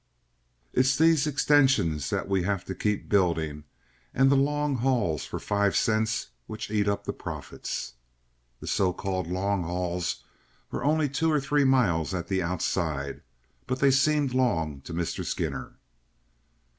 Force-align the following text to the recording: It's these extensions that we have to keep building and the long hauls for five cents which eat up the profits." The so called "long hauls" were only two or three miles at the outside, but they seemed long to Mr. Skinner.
It's 0.73 0.97
these 0.97 1.27
extensions 1.27 2.09
that 2.09 2.27
we 2.27 2.41
have 2.41 2.65
to 2.65 2.73
keep 2.73 3.07
building 3.07 3.65
and 4.15 4.31
the 4.31 4.35
long 4.35 4.77
hauls 4.77 5.25
for 5.25 5.37
five 5.37 5.75
cents 5.75 6.29
which 6.47 6.71
eat 6.71 6.87
up 6.87 7.03
the 7.03 7.13
profits." 7.13 7.93
The 8.61 8.65
so 8.65 8.93
called 8.93 9.27
"long 9.27 9.61
hauls" 9.63 10.23
were 10.71 10.83
only 10.83 11.07
two 11.07 11.31
or 11.31 11.39
three 11.39 11.65
miles 11.65 12.15
at 12.15 12.29
the 12.29 12.41
outside, 12.41 13.21
but 13.67 13.77
they 13.77 13.91
seemed 13.91 14.33
long 14.33 14.81
to 14.85 14.93
Mr. 14.95 15.23
Skinner. 15.23 15.73